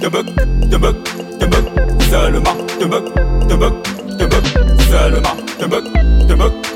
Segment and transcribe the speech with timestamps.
[0.00, 0.26] de bug,
[0.70, 0.96] de bug,
[1.38, 1.66] de bug,
[2.10, 3.04] Salma, de bug,
[3.48, 3.74] de bug,
[4.18, 4.26] de
[5.68, 6.69] bug, de bug.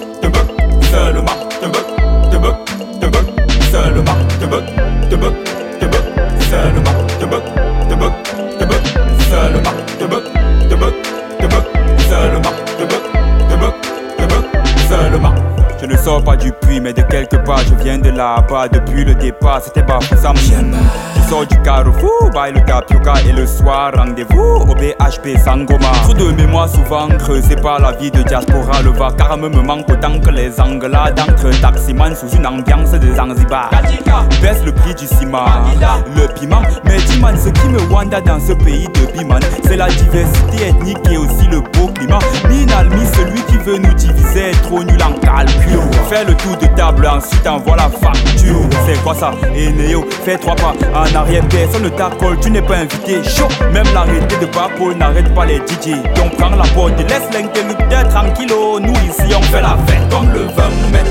[16.25, 18.69] Pas du puits, mais de quelque part, je viens de là-bas.
[18.69, 23.47] Depuis le départ, c'était pas ça Je sors du carrefour, bail le tapioca et le
[23.47, 25.93] soir, rendez-vous au BHP Sangoma.
[26.03, 28.83] Trop de mémoire souvent creusé par la vie de diaspora.
[28.83, 33.71] Le vacarme me manque autant que les anglas d'entre taximan sous une ambiance de Zanzibar.
[34.41, 35.45] Baisse le prix du ciment,
[36.17, 36.63] le piment.
[36.85, 40.99] Mais dis ce qui me wanda dans ce pays de Biman, c'est la diversité ethnique
[41.11, 42.19] et aussi le beau climat.
[42.49, 45.74] Minalmi, celui qui veut nous diviser, est trop nul en calcul.
[46.15, 48.61] Fais le tour de table, ensuite envoie la facture.
[48.87, 49.33] C'est quoi ça?
[49.53, 53.21] Et Néo, fais trois pas en arrière, personne ne t'accorde, tu n'es pas invité.
[53.25, 55.97] Chaud, même l'arrêté de Papo n'arrête pas les DJ.
[56.15, 58.79] Donc prends la porte, laisse l'interrupteur tranquillo.
[58.79, 61.03] Nous ici, on fait la fête comme le vin, mais,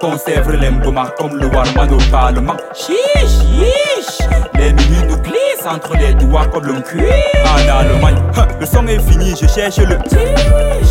[0.00, 2.56] Conserve l'emboma comme le warman au parlement.
[2.74, 4.18] Chiche, chiche.
[4.54, 7.04] Les minutes nous glissent entre les doigts comme le cul
[7.44, 8.16] En Allemagne,
[8.58, 10.16] le son est fini, je cherche le petit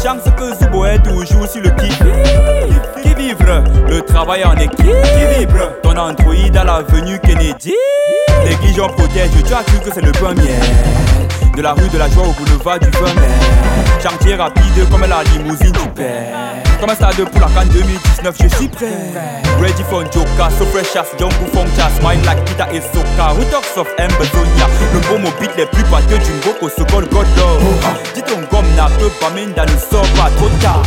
[0.04, 1.90] Chance que Zubo est toujours sur le qui
[3.02, 4.78] Qui vivre, le travail en équipe?
[4.78, 7.74] Qui vibre, ton Android à l'avenue Kennedy?
[8.46, 10.54] Les guiges protègent, tu as cru que c'est le premier
[11.60, 13.30] De la rue de la joie au boulevard du Vermeer
[14.02, 16.50] Chantier rapide comme la limousine du père
[16.80, 18.88] comme un stade pour la canne 2019, je suis prêt.
[19.60, 23.34] Ready for Joka, so fresh as Jungle Funk Jazz, Mind like Kita et Soka.
[23.34, 24.66] Who talks of Ambazonia?
[24.94, 27.64] Le beau mobile les plus batteux du Mboko, ce God Love.
[28.16, 30.84] Dis ton gomme n'a peu pas mine dans le sort, pas trop tard.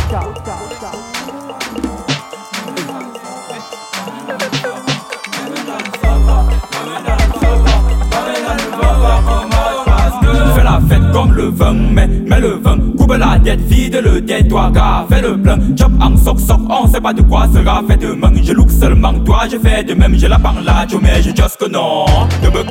[11.91, 12.77] Mais, le vin.
[12.97, 15.57] Coupe la tête, vide le tais-toi gars, fais le plein.
[15.77, 18.31] Chop en soc soc, on sait pas de quoi sera fait demain.
[18.41, 21.57] Je look seulement, toi je fais de même, je la parle là, mais je just
[21.59, 22.05] que non.
[22.41, 22.67] Bug,